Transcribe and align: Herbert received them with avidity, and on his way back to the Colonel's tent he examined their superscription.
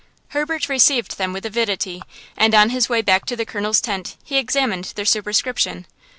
Herbert 0.29 0.67
received 0.67 1.19
them 1.19 1.31
with 1.31 1.45
avidity, 1.45 2.01
and 2.35 2.55
on 2.55 2.71
his 2.71 2.89
way 2.89 3.03
back 3.03 3.23
to 3.27 3.35
the 3.35 3.45
Colonel's 3.45 3.79
tent 3.79 4.17
he 4.23 4.37
examined 4.37 4.93
their 4.95 5.05
superscription. 5.05 5.85